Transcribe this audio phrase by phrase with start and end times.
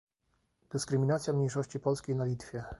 [0.71, 2.63] Dyskryminacja mniejszości polskiej na Litwie